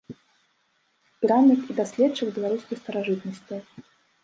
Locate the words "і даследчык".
1.75-2.27